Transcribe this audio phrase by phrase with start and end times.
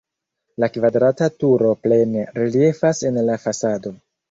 [0.63, 3.97] La kvadrata turo plene reliefas en la fasado.